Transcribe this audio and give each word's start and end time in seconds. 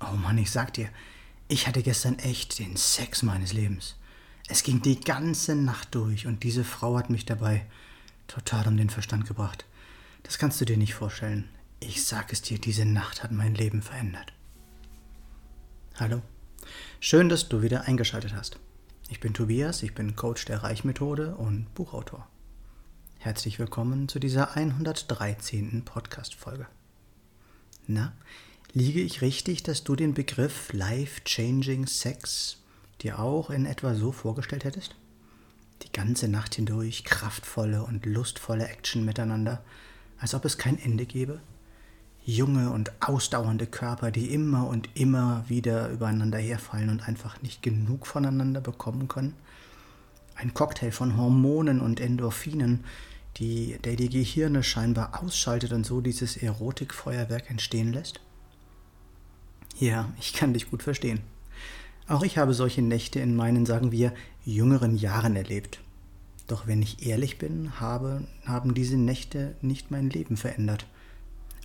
Oh 0.00 0.16
Mann, 0.16 0.38
ich 0.38 0.50
sag 0.50 0.72
dir, 0.74 0.88
ich 1.48 1.66
hatte 1.66 1.82
gestern 1.82 2.18
echt 2.18 2.58
den 2.58 2.76
Sex 2.76 3.22
meines 3.22 3.52
Lebens. 3.52 3.96
Es 4.48 4.62
ging 4.62 4.80
die 4.80 5.00
ganze 5.00 5.54
Nacht 5.54 5.94
durch 5.94 6.26
und 6.26 6.42
diese 6.44 6.64
Frau 6.64 6.96
hat 6.96 7.10
mich 7.10 7.26
dabei 7.26 7.66
total 8.28 8.68
um 8.68 8.76
den 8.76 8.90
Verstand 8.90 9.26
gebracht. 9.26 9.64
Das 10.22 10.38
kannst 10.38 10.60
du 10.60 10.64
dir 10.64 10.76
nicht 10.76 10.94
vorstellen. 10.94 11.48
Ich 11.80 12.04
sag 12.04 12.32
es 12.32 12.42
dir, 12.42 12.58
diese 12.58 12.84
Nacht 12.84 13.22
hat 13.22 13.32
mein 13.32 13.54
Leben 13.54 13.82
verändert. 13.82 14.32
Hallo. 15.96 16.22
Schön, 17.00 17.28
dass 17.28 17.48
du 17.48 17.62
wieder 17.62 17.82
eingeschaltet 17.82 18.34
hast. 18.34 18.58
Ich 19.08 19.20
bin 19.20 19.34
Tobias, 19.34 19.82
ich 19.82 19.94
bin 19.94 20.16
Coach 20.16 20.44
der 20.44 20.62
Reichmethode 20.62 21.34
und 21.34 21.74
Buchautor. 21.74 22.28
Herzlich 23.18 23.58
willkommen 23.58 24.08
zu 24.08 24.20
dieser 24.20 24.54
113. 24.54 25.84
Podcast-Folge. 25.84 26.66
Na, 27.86 28.12
liege 28.72 29.00
ich 29.00 29.22
richtig, 29.22 29.62
dass 29.62 29.84
du 29.84 29.96
den 29.96 30.14
Begriff 30.14 30.72
Life-Changing 30.72 31.86
Sex 31.86 32.58
dir 33.00 33.18
auch 33.18 33.50
in 33.50 33.66
etwa 33.66 33.94
so 33.94 34.12
vorgestellt 34.12 34.64
hättest? 34.64 34.94
Die 35.82 35.92
ganze 35.92 36.28
Nacht 36.28 36.56
hindurch 36.56 37.04
kraftvolle 37.04 37.82
und 37.82 38.04
lustvolle 38.04 38.68
Action 38.68 39.04
miteinander, 39.04 39.62
als 40.18 40.34
ob 40.34 40.44
es 40.44 40.58
kein 40.58 40.78
Ende 40.78 41.06
gäbe? 41.06 41.40
Junge 42.24 42.70
und 42.70 42.92
ausdauernde 43.00 43.66
Körper, 43.66 44.10
die 44.10 44.34
immer 44.34 44.66
und 44.66 44.90
immer 44.94 45.44
wieder 45.48 45.88
übereinander 45.88 46.38
herfallen 46.38 46.90
und 46.90 47.08
einfach 47.08 47.40
nicht 47.40 47.62
genug 47.62 48.06
voneinander 48.06 48.60
bekommen 48.60 49.08
können? 49.08 49.34
Ein 50.34 50.52
Cocktail 50.52 50.90
von 50.90 51.16
Hormonen 51.16 51.80
und 51.80 52.00
Endorphinen, 52.00 52.84
die, 53.38 53.78
der 53.82 53.96
die 53.96 54.10
Gehirne 54.10 54.62
scheinbar 54.62 55.22
ausschaltet 55.22 55.72
und 55.72 55.86
so 55.86 56.00
dieses 56.00 56.36
Erotikfeuerwerk 56.36 57.50
entstehen 57.50 57.92
lässt? 57.92 58.20
Ja, 59.78 60.12
ich 60.18 60.32
kann 60.32 60.54
dich 60.54 60.70
gut 60.70 60.82
verstehen. 60.82 61.20
Auch 62.08 62.24
ich 62.24 62.36
habe 62.36 62.52
solche 62.52 62.82
Nächte 62.82 63.20
in 63.20 63.36
meinen, 63.36 63.64
sagen 63.64 63.92
wir, 63.92 64.12
jüngeren 64.44 64.96
Jahren 64.96 65.36
erlebt. 65.36 65.80
Doch 66.48 66.66
wenn 66.66 66.82
ich 66.82 67.06
ehrlich 67.06 67.38
bin, 67.38 67.78
habe, 67.78 68.24
haben 68.44 68.74
diese 68.74 68.96
Nächte 68.96 69.54
nicht 69.60 69.90
mein 69.90 70.10
Leben 70.10 70.36
verändert. 70.36 70.86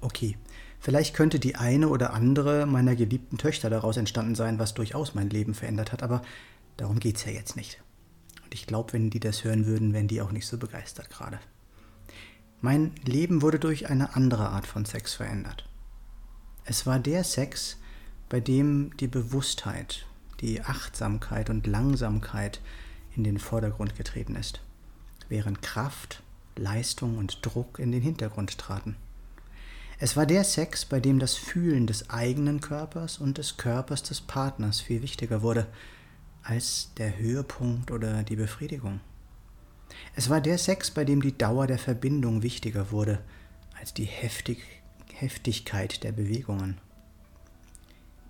Okay, 0.00 0.38
vielleicht 0.80 1.14
könnte 1.14 1.38
die 1.38 1.56
eine 1.56 1.88
oder 1.88 2.14
andere 2.14 2.64
meiner 2.66 2.94
geliebten 2.94 3.36
Töchter 3.36 3.68
daraus 3.68 3.96
entstanden 3.96 4.36
sein, 4.36 4.58
was 4.58 4.74
durchaus 4.74 5.14
mein 5.14 5.28
Leben 5.28 5.54
verändert 5.54 5.92
hat, 5.92 6.02
aber 6.02 6.22
darum 6.76 7.00
geht's 7.00 7.24
ja 7.24 7.32
jetzt 7.32 7.56
nicht. 7.56 7.82
Und 8.44 8.54
ich 8.54 8.66
glaube, 8.66 8.92
wenn 8.92 9.10
die 9.10 9.20
das 9.20 9.44
hören 9.44 9.66
würden, 9.66 9.92
wären 9.92 10.08
die 10.08 10.22
auch 10.22 10.32
nicht 10.32 10.46
so 10.46 10.56
begeistert 10.56 11.10
gerade. 11.10 11.40
Mein 12.60 12.92
Leben 13.04 13.42
wurde 13.42 13.58
durch 13.58 13.90
eine 13.90 14.14
andere 14.14 14.48
Art 14.48 14.66
von 14.66 14.84
Sex 14.84 15.14
verändert. 15.14 15.68
Es 16.64 16.86
war 16.86 16.98
der 17.00 17.24
Sex, 17.24 17.78
bei 18.28 18.40
dem 18.40 18.96
die 18.98 19.08
Bewusstheit, 19.08 20.06
die 20.40 20.62
Achtsamkeit 20.62 21.50
und 21.50 21.66
Langsamkeit 21.66 22.60
in 23.16 23.24
den 23.24 23.38
Vordergrund 23.38 23.96
getreten 23.96 24.36
ist, 24.36 24.60
während 25.28 25.62
Kraft, 25.62 26.22
Leistung 26.56 27.18
und 27.18 27.44
Druck 27.44 27.78
in 27.78 27.92
den 27.92 28.02
Hintergrund 28.02 28.58
traten. 28.58 28.96
Es 30.00 30.16
war 30.16 30.26
der 30.26 30.44
Sex, 30.44 30.84
bei 30.84 31.00
dem 31.00 31.18
das 31.18 31.34
Fühlen 31.34 31.86
des 31.86 32.08
eigenen 32.10 32.60
Körpers 32.60 33.18
und 33.18 33.38
des 33.38 33.56
Körpers 33.56 34.04
des 34.04 34.20
Partners 34.20 34.80
viel 34.80 35.02
wichtiger 35.02 35.42
wurde 35.42 35.66
als 36.42 36.90
der 36.98 37.18
Höhepunkt 37.18 37.90
oder 37.90 38.22
die 38.22 38.36
Befriedigung. 38.36 39.00
Es 40.14 40.30
war 40.30 40.40
der 40.40 40.58
Sex, 40.58 40.90
bei 40.90 41.04
dem 41.04 41.20
die 41.20 41.36
Dauer 41.36 41.66
der 41.66 41.78
Verbindung 41.78 42.42
wichtiger 42.42 42.92
wurde 42.92 43.20
als 43.78 43.92
die 43.92 44.04
Heftig 44.04 44.58
Heftigkeit 45.12 46.04
der 46.04 46.12
Bewegungen. 46.12 46.80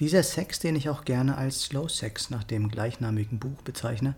Dieser 0.01 0.23
Sex, 0.23 0.61
den 0.61 0.77
ich 0.77 0.89
auch 0.89 1.05
gerne 1.05 1.37
als 1.37 1.63
Slow 1.63 1.89
Sex 1.89 2.31
nach 2.31 2.45
dem 2.45 2.69
gleichnamigen 2.69 3.41
Buch 3.41 3.63
bezeichne, 3.63 4.15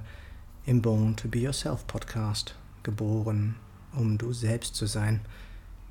im 0.67 0.83
Born 0.83 1.17
to 1.17 1.27
Be 1.27 1.41
Yourself 1.41 1.85
Podcast, 1.89 2.55
geboren, 2.85 3.57
um 3.97 4.19
du 4.19 4.33
selbst 4.33 4.77
zu 4.77 4.87
sein. 4.87 5.21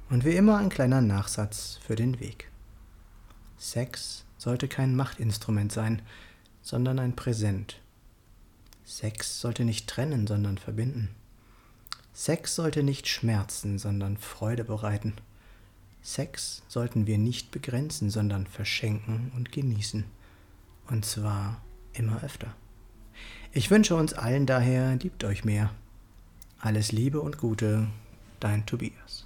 Und 0.10 0.24
wie 0.24 0.38
immer 0.38 0.58
ein 0.58 0.70
kleiner 0.70 1.02
Nachsatz 1.02 1.80
für 1.86 1.96
den 1.96 2.22
Weg. 2.22 2.50
Sex 3.58 4.24
sollte 4.38 4.70
kein 4.70 4.96
Machtinstrument 4.96 5.74
sein, 5.74 6.02
sondern 6.62 6.98
ein 6.98 7.14
Präsent 7.18 7.82
Sex 8.92 9.40
sollte 9.40 9.64
nicht 9.64 9.88
trennen, 9.88 10.28
sondern 10.28 10.58
verbinden. 10.58 11.08
Sex 12.14 12.56
sollte 12.56 12.84
nicht 12.84 13.08
schmerzen, 13.08 13.80
sondern 13.80 14.18
Freude 14.18 14.66
bereiten. 14.66 15.14
Sex 16.02 16.62
sollten 16.68 17.08
wir 17.08 17.18
nicht 17.18 17.52
begrenzen, 17.52 18.10
sondern 18.10 18.48
verschenken 18.48 19.32
und 19.34 19.54
genießen. 19.54 20.04
Und 20.90 21.06
zwar 21.06 21.62
immer 21.94 22.22
öfter. 22.22 22.54
Ich 23.54 23.72
wünsche 23.72 23.96
uns 23.96 24.12
allen 24.12 24.46
daher, 24.46 24.98
liebt 24.98 25.24
euch 25.24 25.46
mehr. 25.46 25.74
Alles 26.60 26.92
Liebe 26.92 27.22
und 27.22 27.38
Gute, 27.38 27.88
dein 28.42 28.66
Tobias. 28.66 29.26